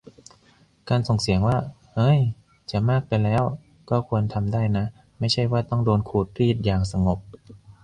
[0.89, 1.57] การส่งเสียงว่า
[1.93, 2.19] "เฮ้ย
[2.71, 3.43] จะมากไปแล้ว"
[3.89, 4.85] ก็ควรทำได้นะ
[5.19, 7.19] ไม่ใช่ว่าต้องโดนขูดรีดอย่างสงบ